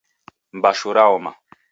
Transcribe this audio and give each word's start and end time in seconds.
Mbashu 0.57 0.89
raoma 0.95 1.31